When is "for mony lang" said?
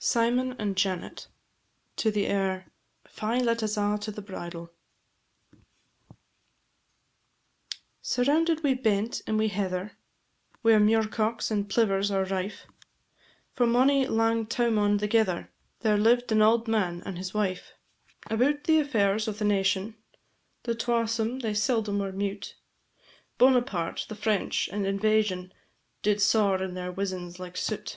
13.54-14.44